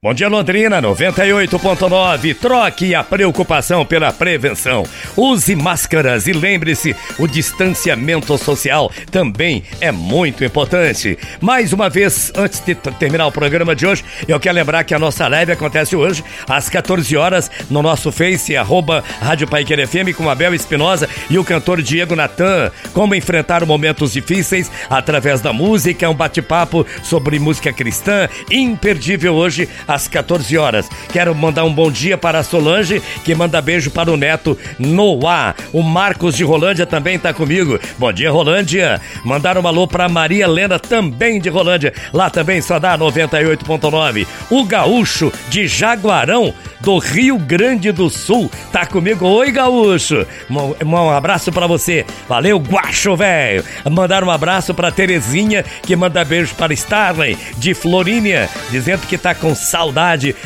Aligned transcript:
Bom 0.00 0.14
dia, 0.14 0.28
Londrina 0.28 0.80
98.9. 0.80 2.36
Troque 2.36 2.94
a 2.94 3.02
preocupação 3.02 3.84
pela 3.84 4.12
prevenção. 4.12 4.84
Use 5.16 5.56
máscaras 5.56 6.28
e 6.28 6.32
lembre-se: 6.32 6.94
o 7.18 7.26
distanciamento 7.26 8.38
social 8.38 8.92
também 9.10 9.64
é 9.80 9.90
muito 9.90 10.44
importante. 10.44 11.18
Mais 11.40 11.72
uma 11.72 11.90
vez, 11.90 12.30
antes 12.36 12.60
de 12.60 12.76
terminar 12.76 13.26
o 13.26 13.32
programa 13.32 13.74
de 13.74 13.88
hoje, 13.88 14.04
eu 14.28 14.38
quero 14.38 14.54
lembrar 14.54 14.84
que 14.84 14.94
a 14.94 15.00
nossa 15.00 15.26
live 15.26 15.50
acontece 15.50 15.96
hoje 15.96 16.22
às 16.48 16.68
14 16.68 17.16
horas 17.16 17.50
no 17.68 17.82
nosso 17.82 18.12
Face, 18.12 18.56
arroba 18.56 19.02
Rádio 19.20 19.48
Paiquer 19.48 19.84
FM, 19.84 20.16
com 20.16 20.30
Abel 20.30 20.54
Espinosa 20.54 21.08
e 21.28 21.40
o 21.40 21.44
cantor 21.44 21.82
Diego 21.82 22.14
Natan. 22.14 22.70
Como 22.92 23.16
enfrentar 23.16 23.66
momentos 23.66 24.12
difíceis 24.12 24.70
através 24.88 25.40
da 25.40 25.52
música, 25.52 26.08
um 26.08 26.14
bate-papo 26.14 26.86
sobre 27.02 27.40
música 27.40 27.72
cristã, 27.72 28.28
imperdível 28.48 29.34
hoje 29.34 29.68
às 29.88 30.06
14 30.06 30.56
horas. 30.58 30.88
Quero 31.10 31.34
mandar 31.34 31.64
um 31.64 31.72
bom 31.72 31.90
dia 31.90 32.18
para 32.18 32.40
a 32.40 32.42
Solange, 32.42 33.02
que 33.24 33.34
manda 33.34 33.62
beijo 33.62 33.90
para 33.90 34.12
o 34.12 34.16
neto 34.16 34.56
Noah. 34.78 35.54
O 35.72 35.82
Marcos 35.82 36.36
de 36.36 36.44
Rolândia 36.44 36.84
também 36.84 37.16
está 37.16 37.32
comigo. 37.32 37.80
Bom 37.98 38.12
dia, 38.12 38.30
Rolândia. 38.30 39.00
Mandar 39.24 39.56
um 39.56 39.66
alô 39.66 39.88
para 39.88 40.08
Maria 40.08 40.44
Helena, 40.44 40.78
também 40.78 41.40
de 41.40 41.48
Rolândia. 41.48 41.94
Lá 42.12 42.28
também 42.28 42.60
só 42.60 42.78
dá 42.78 42.98
98.9. 42.98 44.26
O 44.50 44.64
Gaúcho 44.64 45.32
de 45.48 45.66
Jaguarão 45.66 46.52
do 46.80 46.98
Rio 46.98 47.38
Grande 47.38 47.90
do 47.90 48.10
Sul. 48.10 48.50
Tá 48.70 48.86
comigo? 48.86 49.26
Oi, 49.26 49.50
Gaúcho. 49.50 50.26
Um, 50.50 50.86
um 50.86 51.10
abraço 51.10 51.50
para 51.50 51.66
você. 51.66 52.04
Valeu, 52.28 52.58
guacho, 52.58 53.16
velho. 53.16 53.64
Mandar 53.90 54.22
um 54.22 54.30
abraço 54.30 54.74
para 54.74 54.90
Terezinha, 54.90 55.64
que 55.82 55.96
manda 55.96 56.24
beijo 56.24 56.54
para 56.54 56.74
Starley, 56.74 57.36
de 57.56 57.74
Florínia, 57.74 58.48
dizendo 58.70 59.06
que 59.06 59.16
tá 59.16 59.34
com 59.34 59.54
saudade. 59.54 59.77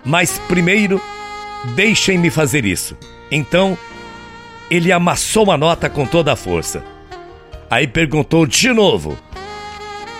mas 0.04 0.36
primeiro 0.48 1.00
deixem-me 1.76 2.28
fazer 2.28 2.64
isso. 2.64 2.98
Então 3.30 3.78
ele 4.70 4.92
amassou 4.92 5.50
a 5.50 5.58
nota 5.58 5.90
com 5.90 6.06
toda 6.06 6.32
a 6.32 6.36
força. 6.36 6.82
Aí 7.68 7.86
perguntou 7.86 8.46
de 8.46 8.72
novo: 8.72 9.18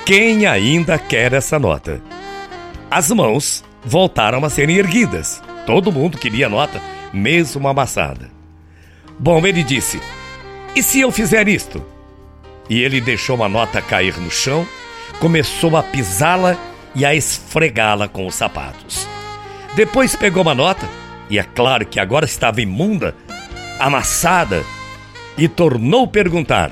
Quem 0.05 0.47
ainda 0.47 0.99
quer 0.99 1.33
essa 1.33 1.59
nota? 1.59 2.03
As 2.91 3.11
mãos 3.11 3.65
voltaram 3.85 4.45
a 4.45 4.51
serem 4.51 4.77
erguidas. 4.77 5.43
Todo 5.65 5.93
mundo 5.93 6.19
queria 6.19 6.47
a 6.47 6.51
nota, 6.51 6.81
mesmo 7.13 7.69
amassada. 7.69 8.31
Bom, 9.19 9.47
ele 9.47 9.63
disse: 9.63 10.01
e 10.75 10.83
se 10.83 11.01
eu 11.01 11.11
fizer 11.11 11.49
isto? 11.49 11.85
E 12.69 12.81
ele 12.81 13.01
deixou 13.01 13.35
uma 13.35 13.49
nota 13.49 13.83
cair 13.83 14.17
no 14.19 14.31
chão, 14.31 14.67
começou 15.19 15.77
a 15.77 15.83
pisá-la 15.83 16.57
e 16.95 17.05
a 17.05 17.15
esfregá-la 17.15 18.07
com 18.07 18.27
os 18.27 18.37
sapatos. 18.37 19.07
Depois 19.75 20.15
pegou 20.15 20.43
uma 20.43 20.55
nota, 20.55 20.89
e 21.29 21.39
é 21.39 21.43
claro 21.43 21.85
que 21.85 21.99
agora 21.99 22.25
estava 22.25 22.61
imunda, 22.61 23.17
amassada, 23.81 24.65
e 25.37 25.49
tornou 25.49 26.07
perguntar: 26.07 26.71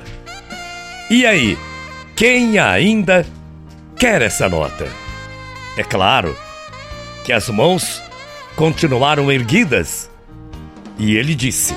E 1.09 1.25
aí, 1.25 1.57
quem 2.15 2.59
ainda 2.59 3.25
quer 3.97 4.21
essa 4.21 4.47
nota? 4.47 4.87
É 5.75 5.83
claro 5.83 6.37
que 7.25 7.33
as 7.33 7.49
mãos 7.49 8.01
continuaram 8.55 9.31
erguidas, 9.31 10.09
e 10.97 11.15
ele 11.15 11.33
disse: 11.33 11.75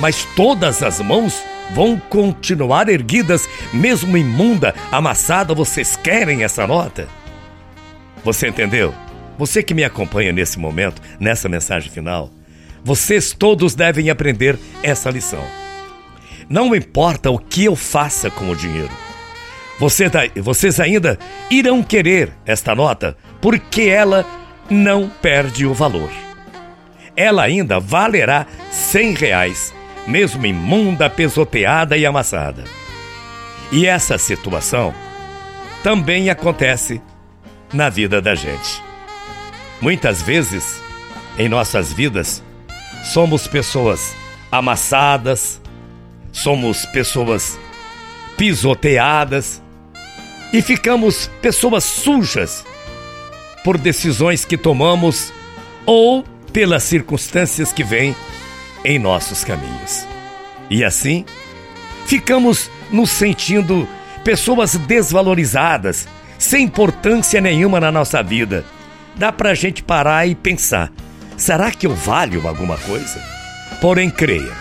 Mas 0.00 0.26
todas 0.36 0.82
as 0.82 1.00
mãos 1.00 1.40
vão 1.72 1.98
continuar 1.98 2.88
erguidas, 2.88 3.48
mesmo 3.72 4.16
imunda, 4.16 4.74
amassada, 4.90 5.54
vocês 5.54 5.96
querem 5.96 6.42
essa 6.42 6.66
nota? 6.66 7.08
Você 8.24 8.48
entendeu? 8.48 8.94
Você 9.36 9.62
que 9.62 9.74
me 9.74 9.84
acompanha 9.84 10.32
nesse 10.32 10.58
momento, 10.58 11.02
nessa 11.18 11.48
mensagem 11.48 11.90
final, 11.90 12.30
vocês 12.84 13.32
todos 13.32 13.74
devem 13.74 14.10
aprender 14.10 14.58
essa 14.82 15.10
lição. 15.10 15.44
Não 16.48 16.76
importa 16.76 17.30
o 17.30 17.38
que 17.38 17.64
eu 17.64 17.74
faça 17.74 18.30
com 18.30 18.50
o 18.50 18.56
dinheiro, 18.56 18.90
você, 19.78 20.08
vocês 20.36 20.78
ainda 20.78 21.18
irão 21.50 21.82
querer 21.82 22.32
esta 22.46 22.74
nota 22.74 23.16
porque 23.40 23.82
ela 23.82 24.24
não 24.70 25.08
perde 25.08 25.66
o 25.66 25.74
valor. 25.74 26.10
Ela 27.16 27.42
ainda 27.42 27.80
valerá 27.80 28.46
100 28.70 29.14
reais 29.14 29.74
mesmo 30.06 30.44
imunda, 30.44 31.08
pesoteada 31.08 31.96
e 31.96 32.04
amassada. 32.04 32.64
E 33.72 33.86
essa 33.86 34.18
situação 34.18 34.94
também 35.82 36.30
acontece 36.30 37.00
na 37.72 37.88
vida 37.88 38.20
da 38.20 38.34
gente. 38.34 38.82
Muitas 39.80 40.22
vezes, 40.22 40.80
em 41.38 41.48
nossas 41.48 41.92
vidas, 41.92 42.42
somos 43.04 43.46
pessoas 43.46 44.16
amassadas, 44.50 45.60
somos 46.32 46.84
pessoas 46.86 47.58
pisoteadas 48.36 49.62
e 50.52 50.62
ficamos 50.62 51.30
pessoas 51.40 51.84
sujas 51.84 52.64
por 53.62 53.78
decisões 53.78 54.44
que 54.44 54.56
tomamos 54.56 55.32
ou 55.86 56.24
pelas 56.52 56.82
circunstâncias 56.82 57.72
que 57.72 57.84
vêm 57.84 58.16
em 58.84 58.98
nossos 58.98 59.44
caminhos. 59.44 60.06
E 60.70 60.84
assim, 60.84 61.24
ficamos 62.06 62.70
nos 62.90 63.10
sentindo 63.10 63.88
pessoas 64.22 64.76
desvalorizadas, 64.76 66.08
sem 66.38 66.64
importância 66.64 67.40
nenhuma 67.40 67.80
na 67.80 67.92
nossa 67.92 68.22
vida. 68.22 68.64
Dá 69.16 69.30
pra 69.30 69.54
gente 69.54 69.82
parar 69.82 70.26
e 70.26 70.34
pensar: 70.34 70.92
será 71.36 71.70
que 71.70 71.86
eu 71.86 71.94
valho 71.94 72.46
alguma 72.46 72.76
coisa? 72.78 73.20
Porém, 73.80 74.10
creia, 74.10 74.52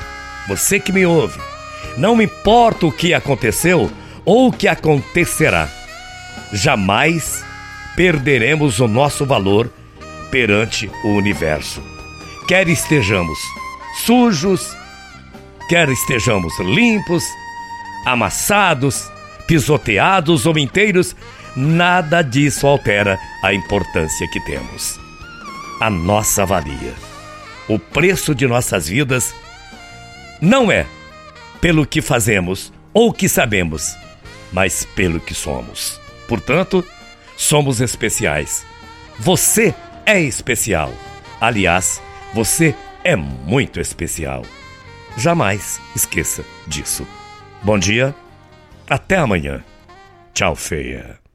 você 0.48 0.80
que 0.80 0.92
me 0.92 1.06
ouve, 1.06 1.40
Não 1.98 2.20
importa 2.22 2.88
o 2.88 2.92
que 2.92 3.14
aconteceu 3.14 3.92
ou 4.26 4.48
o 4.48 4.52
que 4.52 4.68
acontecerá, 4.68 5.70
jamais 6.52 7.46
perderemos 7.96 8.80
o 8.80 8.88
nosso 8.88 9.26
valor 9.26 9.72
perante 10.32 10.90
o 11.04 11.10
universo. 11.10 11.84
Quer 12.48 12.68
estejamos 12.68 13.38
sujos, 14.06 14.76
quer 15.70 15.88
estejamos 15.90 16.58
limpos, 16.60 17.24
amassados, 18.06 19.12
pisoteados 19.48 20.46
ou 20.46 20.58
inteiros, 20.58 21.16
nada 21.56 22.22
disso 22.22 22.66
altera 22.66 23.20
a 23.44 23.54
importância 23.54 24.28
que 24.30 24.40
temos. 24.40 25.03
A 25.84 25.90
nossa 25.90 26.46
valia, 26.46 26.94
o 27.68 27.78
preço 27.78 28.34
de 28.34 28.48
nossas 28.48 28.88
vidas, 28.88 29.36
não 30.40 30.72
é 30.72 30.86
pelo 31.60 31.86
que 31.86 32.02
fazemos 32.02 32.72
ou 32.94 33.12
que 33.12 33.28
sabemos, 33.28 33.94
mas 34.54 34.86
pelo 34.96 35.20
que 35.20 35.34
somos. 35.34 36.00
Portanto, 36.26 36.86
somos 37.36 37.82
especiais. 37.82 38.66
Você 39.20 39.76
é 40.06 40.22
especial. 40.22 40.90
Aliás, 41.42 42.02
você 42.34 42.74
é 43.04 43.18
muito 43.18 43.78
especial. 43.78 44.44
Jamais 45.18 45.82
esqueça 45.94 46.46
disso. 46.66 47.06
Bom 47.62 47.78
dia, 47.78 48.16
até 48.90 49.18
amanhã. 49.18 49.62
Tchau, 50.34 50.56
feia. 50.56 51.23